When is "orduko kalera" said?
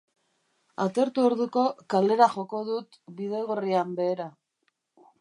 1.25-2.31